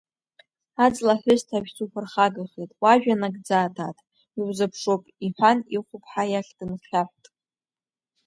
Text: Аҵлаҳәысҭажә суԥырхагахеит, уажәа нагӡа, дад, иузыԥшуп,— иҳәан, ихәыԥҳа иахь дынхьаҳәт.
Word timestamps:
Аҵлаҳәысҭажә 0.85 1.71
суԥырхагахеит, 1.75 2.71
уажәа 2.81 3.15
нагӡа, 3.21 3.73
дад, 3.75 3.97
иузыԥшуп,— 4.37 5.03
иҳәан, 5.25 5.57
ихәыԥҳа 5.75 6.23
иахь 6.31 6.51
дынхьаҳәт. 6.57 7.25